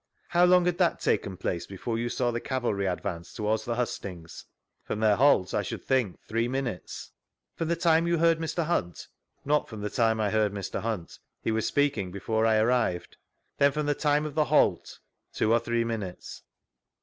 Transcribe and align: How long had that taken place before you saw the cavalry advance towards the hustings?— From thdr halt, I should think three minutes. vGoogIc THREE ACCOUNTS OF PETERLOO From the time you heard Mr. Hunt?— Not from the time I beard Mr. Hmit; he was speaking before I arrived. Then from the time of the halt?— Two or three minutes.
How 0.29 0.45
long 0.45 0.65
had 0.65 0.79
that 0.79 0.99
taken 0.99 1.37
place 1.37 1.67
before 1.67 1.99
you 1.99 2.09
saw 2.09 2.31
the 2.31 2.41
cavalry 2.41 2.87
advance 2.87 3.31
towards 3.31 3.65
the 3.65 3.75
hustings?— 3.75 4.45
From 4.87 4.99
thdr 4.99 5.17
halt, 5.17 5.53
I 5.53 5.61
should 5.61 5.83
think 5.85 6.19
three 6.23 6.47
minutes. 6.47 7.11
vGoogIc 7.11 7.13
THREE 7.13 7.13
ACCOUNTS 7.13 7.15
OF 7.21 7.43
PETERLOO 7.43 7.57
From 7.57 7.67
the 7.67 7.75
time 7.75 8.07
you 8.07 8.17
heard 8.17 8.39
Mr. 8.39 8.65
Hunt?— 8.65 9.07
Not 9.45 9.69
from 9.69 9.81
the 9.81 9.89
time 9.91 10.19
I 10.19 10.31
beard 10.31 10.53
Mr. 10.53 10.81
Hmit; 10.81 11.19
he 11.43 11.51
was 11.51 11.67
speaking 11.67 12.09
before 12.11 12.47
I 12.47 12.57
arrived. 12.57 13.17
Then 13.59 13.71
from 13.71 13.85
the 13.85 13.93
time 13.93 14.25
of 14.25 14.33
the 14.33 14.45
halt?— 14.45 14.97
Two 15.35 15.53
or 15.53 15.59
three 15.59 15.83
minutes. 15.83 16.41